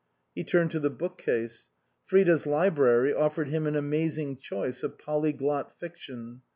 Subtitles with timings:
[0.33, 1.69] He turned to the bookcase.
[2.05, 6.41] Frida's library offered him an amazing choice of polyglot fiction.